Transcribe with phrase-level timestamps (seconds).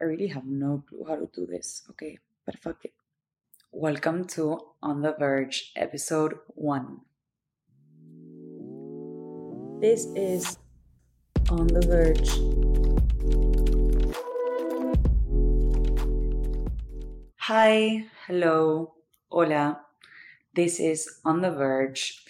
[0.00, 1.82] I really have no clue how to do this.
[1.90, 2.92] Okay, but fuck it.
[3.72, 7.00] Welcome to On the Verge, episode one.
[9.80, 10.56] This is
[11.50, 12.30] On the Verge.
[17.38, 18.94] Hi, hello,
[19.32, 19.80] hola.
[20.54, 22.24] This is On the Verge.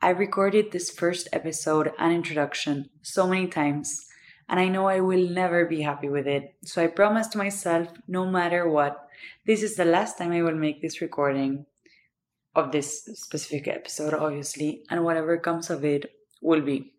[0.00, 4.06] I recorded this first episode and introduction so many times
[4.50, 6.56] and I know I will never be happy with it.
[6.64, 9.08] So I promised myself, no matter what,
[9.46, 11.66] this is the last time I will make this recording
[12.56, 16.92] of this specific episode, obviously, and whatever comes of it will be.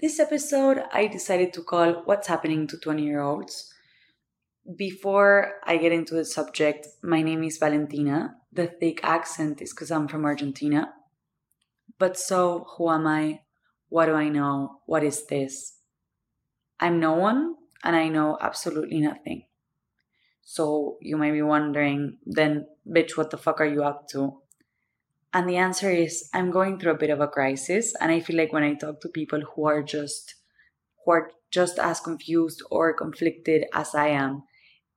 [0.00, 3.74] This episode I decided to call What's Happening to 20 Year Olds.
[4.74, 8.36] Before I get into the subject, my name is Valentina.
[8.50, 10.94] The thick accent is because I'm from Argentina.
[11.98, 13.42] But so, who am I?
[13.90, 14.80] What do I know?
[14.86, 15.74] What is this?
[16.82, 17.54] I'm no one
[17.84, 19.44] and I know absolutely nothing.
[20.42, 24.40] So you may be wondering, then, bitch, what the fuck are you up to?
[25.32, 27.94] And the answer is, I'm going through a bit of a crisis.
[28.00, 30.34] And I feel like when I talk to people who are just,
[31.04, 34.42] who are just as confused or conflicted as I am,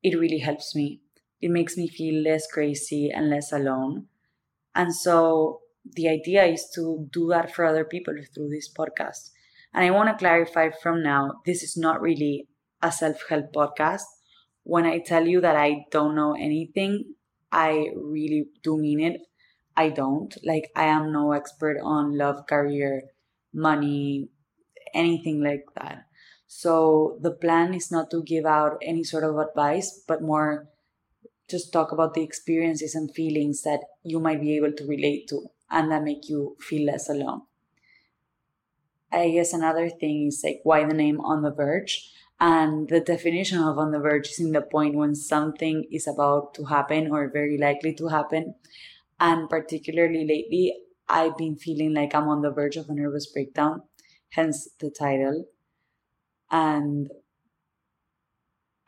[0.01, 1.01] it really helps me.
[1.39, 4.07] It makes me feel less crazy and less alone.
[4.73, 9.29] And so the idea is to do that for other people through this podcast.
[9.75, 12.47] And I want to clarify from now this is not really
[12.81, 14.07] a self help podcast.
[14.63, 17.15] When I tell you that I don't know anything,
[17.51, 19.21] I really do mean it.
[19.75, 20.33] I don't.
[20.45, 23.03] Like, I am no expert on love, career,
[23.53, 24.29] money,
[24.93, 26.05] anything like that.
[26.47, 30.69] So, the plan is not to give out any sort of advice, but more
[31.49, 35.47] just talk about the experiences and feelings that you might be able to relate to
[35.69, 37.41] and that make you feel less alone.
[39.11, 42.11] I guess another thing is like why the name on the verge.
[42.39, 46.53] And the definition of on the verge is in the point when something is about
[46.55, 48.55] to happen or very likely to happen.
[49.19, 50.75] And particularly lately,
[51.07, 53.83] I've been feeling like I'm on the verge of a nervous breakdown,
[54.31, 55.45] hence the title.
[56.51, 57.09] And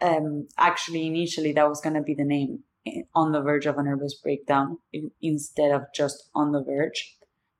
[0.01, 3.77] um, actually, initially, that was going to be the name eh, on the verge of
[3.77, 4.79] a nervous breakdown
[5.21, 7.17] instead of just on the verge.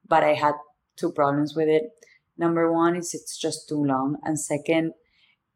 [0.07, 0.55] But I had
[0.97, 1.83] two problems with it.
[2.37, 4.17] Number one is it's just too long.
[4.23, 4.93] And second,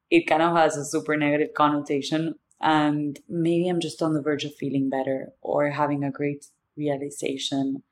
[0.09, 2.35] it kind of has a super negative connotation.
[2.59, 7.83] And maybe I'm just on the verge of feeling better or having a great realization,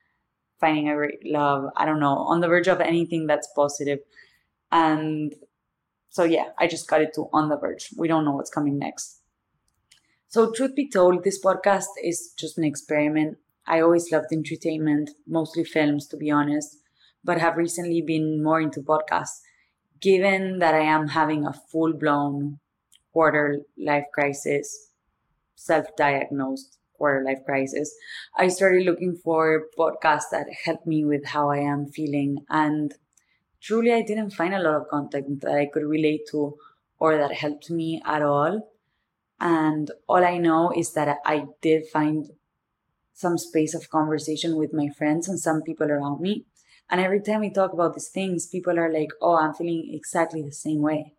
[0.59, 1.71] finding a great love.
[1.77, 3.99] I don't know, on the verge of anything that's positive.
[4.71, 5.33] And
[6.09, 7.89] so, yeah, I just got it to on the verge.
[7.95, 9.21] We don't know what's coming next.
[10.27, 13.37] So, truth be told, this podcast is just an experiment.
[13.65, 16.78] I always loved entertainment, mostly films, to be honest
[17.23, 19.41] but have recently been more into podcasts.
[19.99, 22.59] Given that I am having a full blown
[23.11, 24.91] quarter life crisis,
[25.55, 27.93] self diagnosed quarter life crisis,
[28.37, 32.45] I started looking for podcasts that help me with how I am feeling.
[32.49, 32.93] And
[33.61, 36.55] truly, I didn't find a lot of content that I could relate to
[36.99, 38.69] or that helped me at all.
[39.39, 42.29] And all I know is that I did find
[43.13, 46.45] some space of conversation with my friends and some people around me
[46.89, 50.41] and every time we talk about these things, people are like, oh, I'm feeling exactly
[50.41, 51.13] the same way.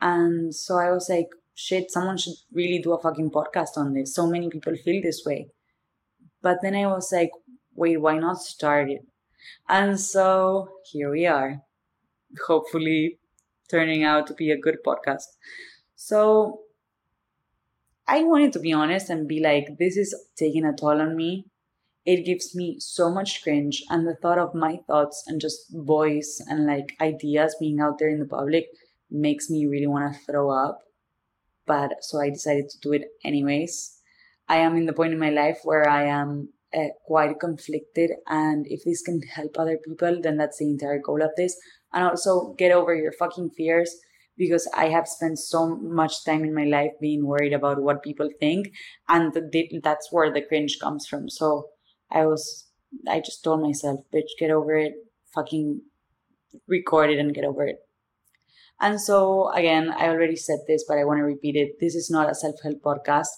[0.00, 4.14] And so I was like, shit, someone should really do a fucking podcast on this.
[4.14, 5.48] So many people feel this way.
[6.42, 7.32] But then I was like,
[7.74, 9.02] wait, why not start it?
[9.68, 11.62] And so here we are,
[12.46, 13.18] hopefully
[13.68, 15.24] turning out to be a good podcast.
[15.96, 16.60] So
[18.06, 21.46] I wanted to be honest and be like, this is taking a toll on me
[22.06, 26.42] it gives me so much cringe and the thought of my thoughts and just voice
[26.48, 28.66] and like ideas being out there in the public
[29.10, 30.78] makes me really want to throw up.
[31.66, 33.98] But so i decided to do it anyways.
[34.48, 38.66] I am in the point in my life where i am uh, quite conflicted and
[38.68, 41.56] if this can help other people then that's the entire goal of this.
[41.92, 43.94] And also get over your fucking fears
[44.38, 48.30] because I have spent so much time in my life being worried about what people
[48.40, 48.72] think,
[49.06, 49.34] and
[49.82, 51.28] that's where the cringe comes from.
[51.28, 51.66] So
[52.10, 52.66] I was,
[53.08, 54.94] I just told myself, bitch, get over it,
[55.34, 55.82] fucking
[56.66, 57.78] record it and get over it.
[58.80, 61.78] And so, again, I already said this, but I want to repeat it.
[61.80, 63.28] This is not a self help podcast.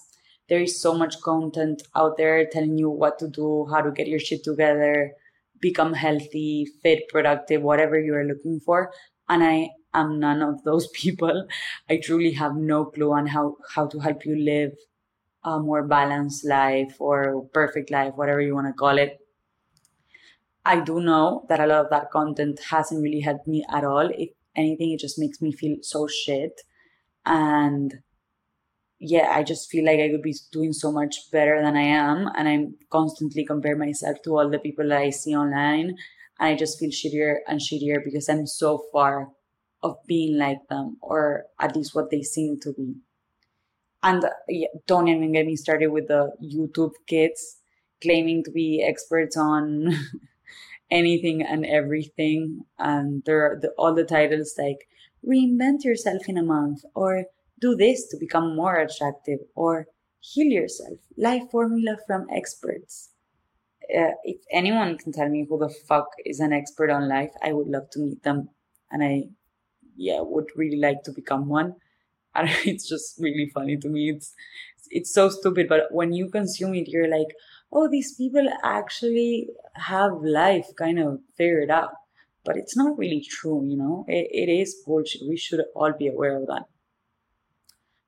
[0.49, 4.07] There is so much content out there telling you what to do, how to get
[4.07, 5.11] your shit together,
[5.59, 8.93] become healthy, fit, productive, whatever you are looking for.
[9.27, 11.47] And I am none of those people.
[11.89, 14.71] I truly have no clue on how, how to help you live
[15.43, 19.19] a more balanced life or perfect life, whatever you want to call it.
[20.65, 24.09] I do know that a lot of that content hasn't really helped me at all.
[24.09, 26.61] If anything, it just makes me feel so shit.
[27.25, 27.93] And
[28.99, 32.29] yeah, I just feel like I could be doing so much better than I am.
[32.37, 35.95] And I'm constantly compare myself to all the people that I see online.
[36.39, 39.29] And I just feel shittier and shittier because I'm so far
[39.81, 42.95] of being like them, or at least what they seem to be.
[44.03, 47.59] And yeah, don't even get me started with the YouTube kids
[48.01, 49.93] claiming to be experts on
[50.91, 52.65] anything and everything.
[52.77, 54.87] And there are the, all the titles like
[55.25, 57.25] reinvent yourself in a month or
[57.61, 59.87] do this to become more attractive or
[60.19, 60.99] heal yourself.
[61.17, 63.11] Life formula from experts.
[63.83, 67.53] Uh, if anyone can tell me who the fuck is an expert on life, I
[67.53, 68.49] would love to meet them.
[68.91, 69.23] And I,
[69.95, 71.75] yeah, would really like to become one.
[72.35, 74.09] And it's just really funny to me.
[74.09, 74.33] It's,
[74.89, 75.67] it's so stupid.
[75.69, 77.35] But when you consume it, you're like,
[77.71, 81.91] oh, these people actually have life kind of figured out.
[82.43, 84.05] But it's not really true, you know?
[84.07, 85.21] it, it is bullshit.
[85.27, 86.63] We should all be aware of that.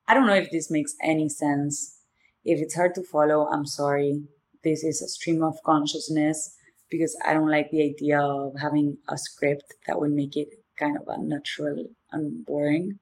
[0.08, 1.98] I don't know if this makes any sense.
[2.44, 4.22] If it's hard to follow, I'm sorry.
[4.62, 6.54] This is a stream of consciousness
[6.90, 10.96] because I don't like the idea of having a script that would make it kind
[10.96, 12.98] of unnatural and boring.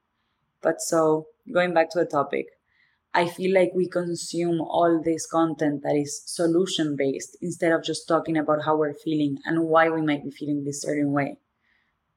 [0.65, 2.47] But so going back to the topic,
[3.13, 8.09] I feel like we consume all this content that is solution based instead of just
[8.09, 11.37] talking about how we're feeling and why we might be feeling this certain way.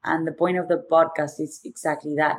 [0.04, 2.38] And the point of the podcast is exactly that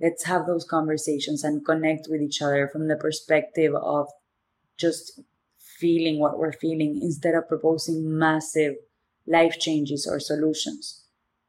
[0.00, 4.08] let's have those conversations and connect with each other from the perspective of
[4.76, 5.20] just
[5.78, 8.74] feeling what we're feeling instead of proposing massive
[9.26, 11.03] life changes or solutions.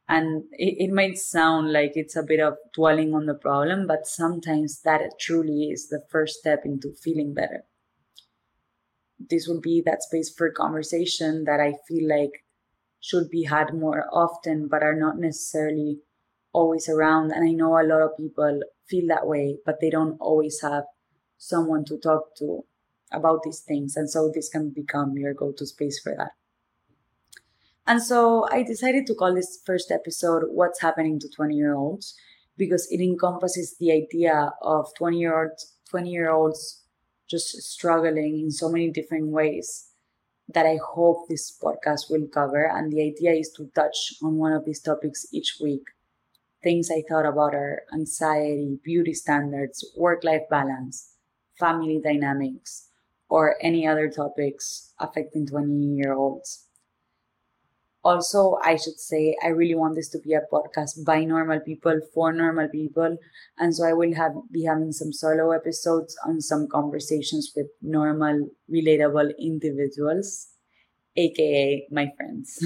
[0.08, 4.06] And it, it might sound like it's a bit of dwelling on the problem, but
[4.06, 7.64] sometimes that truly is the first step into feeling better.
[9.18, 12.44] This will be that space for conversation that I feel like
[13.00, 16.00] should be had more often, but are not necessarily
[16.52, 17.32] always around.
[17.32, 20.84] And I know a lot of people feel that way, but they don't always have
[21.38, 22.64] someone to talk to
[23.12, 23.96] about these things.
[23.96, 26.32] And so this can become your go to space for that.
[27.86, 32.14] And so I decided to call this first episode What's Happening to 20 Year Olds
[32.56, 36.82] because it encompasses the idea of 20 year olds 20 year olds
[37.28, 39.90] just struggling in so many different ways
[40.48, 42.64] that I hope this podcast will cover.
[42.64, 45.82] And the idea is to touch on one of these topics each week
[46.66, 51.12] things I thought about are anxiety, beauty standards, work life balance,
[51.60, 52.88] family dynamics,
[53.28, 56.65] or any other topics affecting 20 year olds.
[58.08, 62.00] Also, I should say, I really want this to be a podcast by normal people
[62.14, 63.16] for normal people.
[63.58, 68.48] And so I will have be having some solo episodes on some conversations with normal,
[68.70, 70.48] relatable individuals
[71.16, 72.58] aka my friends.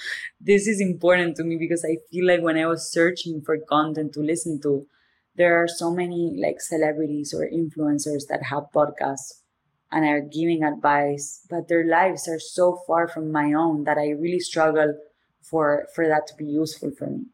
[0.40, 4.12] this is important to me because I feel like when I was searching for content
[4.14, 4.86] to listen to,
[5.34, 9.42] there are so many like celebrities or influencers that have podcasts
[9.90, 14.10] and are giving advice, but their lives are so far from my own that I
[14.10, 14.94] really struggle
[15.42, 17.26] for for that to be useful for me.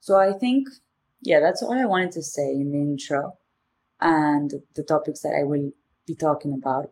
[0.00, 0.68] So I think
[1.20, 3.38] yeah, that's all I wanted to say in the intro
[4.00, 5.72] and the topics that I will
[6.06, 6.90] be talking about.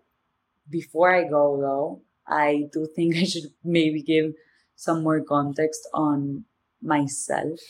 [0.68, 4.32] Before I go though, I do think I should maybe give
[4.74, 6.44] some more context on
[6.82, 7.60] myself.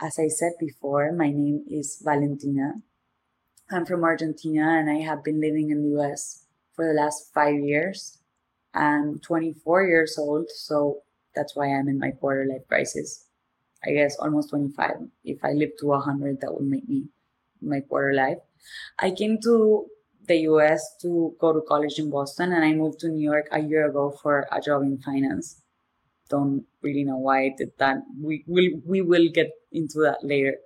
[0.00, 2.74] As I said before, my name is Valentina.
[3.70, 6.45] I'm from Argentina and I have been living in the US
[6.76, 8.18] for the last five years.
[8.74, 11.02] I'm 24 years old, so
[11.34, 13.26] that's why I'm in my quarter life crisis.
[13.84, 15.08] I guess almost 25.
[15.24, 17.08] If I live to 100, that would make me
[17.62, 18.38] my quarter life.
[18.98, 19.86] I came to
[20.26, 23.60] the US to go to college in Boston, and I moved to New York a
[23.60, 25.62] year ago for a job in finance.
[26.28, 27.98] Don't really know why I did that.
[28.20, 30.56] We will we will get into that later.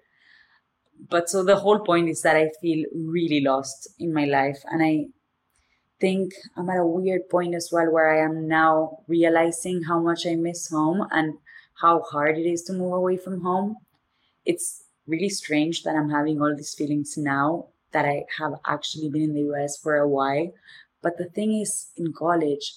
[1.09, 4.83] But so the whole point is that I feel really lost in my life, and
[4.83, 5.07] I
[6.00, 10.26] think I'm at a weird point as well where I am now realizing how much
[10.26, 11.35] I miss home and
[11.80, 13.76] how hard it is to move away from home.
[14.45, 19.23] It's really strange that I'm having all these feelings now that I have actually been
[19.23, 20.52] in the US for a while.
[21.02, 22.75] But the thing is, in college,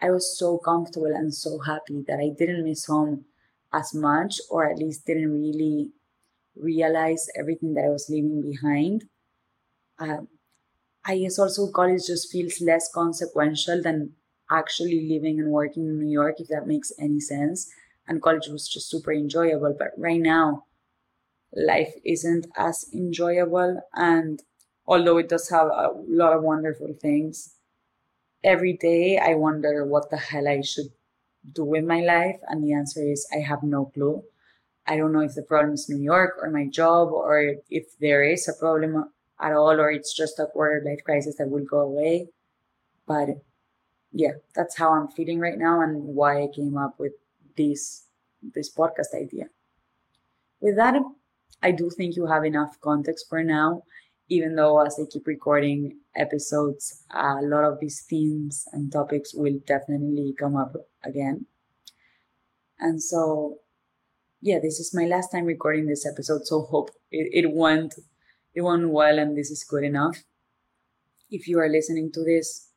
[0.00, 3.26] I was so comfortable and so happy that I didn't miss home
[3.72, 5.92] as much, or at least didn't really
[6.56, 9.04] realize everything that I was leaving behind.
[9.98, 10.28] Um,
[11.04, 14.12] I guess also college just feels less consequential than
[14.50, 17.70] actually living and working in New York, if that makes any sense.
[18.06, 19.74] And college was just super enjoyable.
[19.76, 20.66] But right now,
[21.54, 23.82] life isn't as enjoyable.
[23.94, 24.42] And
[24.86, 27.56] although it does have a lot of wonderful things,
[28.44, 30.92] every day I wonder what the hell I should
[31.52, 32.40] do with my life.
[32.48, 34.22] And the answer is I have no clue.
[34.86, 38.24] I don't know if the problem is New York or my job or if there
[38.24, 41.80] is a problem at all or it's just a quarter life crisis that will go
[41.80, 42.28] away.
[43.06, 43.28] But
[44.12, 47.12] yeah, that's how I'm feeling right now and why I came up with
[47.56, 48.06] this
[48.54, 49.46] this podcast idea.
[50.60, 50.94] With that,
[51.62, 53.82] I do think you have enough context for now,
[54.28, 59.58] even though as I keep recording episodes, a lot of these themes and topics will
[59.66, 61.46] definitely come up again.
[62.78, 63.58] And so,
[64.40, 67.94] yeah, this is my last time recording this episode, so hope it, it went
[68.54, 70.18] it went well and this is good enough.
[71.30, 72.68] If you are listening to this,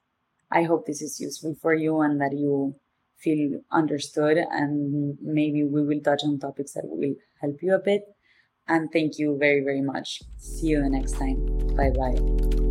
[0.52, 2.76] I hope this is useful for you and that you
[3.18, 8.04] feel understood and maybe we will touch on topics that will help you a bit.
[8.68, 10.22] And thank you very, very much.
[10.38, 11.46] See you the next time.
[11.76, 12.65] Bye bye.